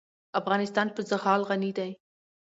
افغانستان 0.39 0.87
په 0.95 1.01
زغال 1.09 1.41
غني 1.49 1.71
دی. 1.77 1.91